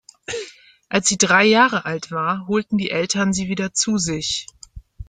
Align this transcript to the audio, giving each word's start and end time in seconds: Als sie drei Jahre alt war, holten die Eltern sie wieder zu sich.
Als 0.89 1.09
sie 1.09 1.19
drei 1.19 1.45
Jahre 1.45 1.85
alt 1.85 2.09
war, 2.09 2.47
holten 2.47 2.79
die 2.79 2.89
Eltern 2.89 3.33
sie 3.33 3.49
wieder 3.49 3.71
zu 3.71 3.99
sich. 3.99 4.47